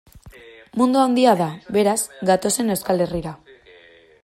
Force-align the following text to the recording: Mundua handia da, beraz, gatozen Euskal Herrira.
Mundua 0.81 1.03
handia 1.09 1.35
da, 1.41 1.49
beraz, 1.77 1.99
gatozen 2.31 2.77
Euskal 2.77 3.07
Herrira. 3.07 3.35